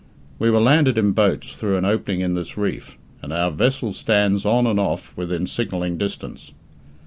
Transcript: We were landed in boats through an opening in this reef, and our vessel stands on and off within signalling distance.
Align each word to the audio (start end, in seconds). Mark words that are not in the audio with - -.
We 0.39 0.49
were 0.49 0.59
landed 0.59 0.97
in 0.97 1.11
boats 1.11 1.53
through 1.59 1.77
an 1.77 1.85
opening 1.85 2.21
in 2.21 2.33
this 2.33 2.57
reef, 2.57 2.97
and 3.21 3.31
our 3.31 3.51
vessel 3.51 3.93
stands 3.93 4.47
on 4.47 4.65
and 4.65 4.79
off 4.79 5.13
within 5.15 5.45
signalling 5.45 5.99
distance. 5.99 6.53